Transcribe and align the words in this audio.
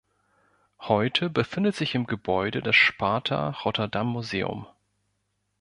Heute 0.79 1.29
befindet 1.29 1.75
sich 1.75 1.93
im 1.93 2.07
Gebäude 2.07 2.63
das 2.63 2.75
Sparta 2.75 3.51
Rotterdam-Museum. 3.63 4.65